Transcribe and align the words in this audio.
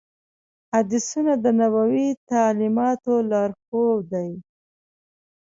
حدیثونه 0.73 1.33
د 1.43 1.45
نبوي 1.59 2.07
تعلیماتو 2.31 3.13
لارښود 3.29 4.01
دي. 4.11 4.29